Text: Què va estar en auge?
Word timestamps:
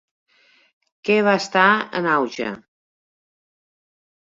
Què 1.09 1.17
va 1.27 1.35
estar 1.41 1.67
en 2.01 2.09
auge? 2.15 2.49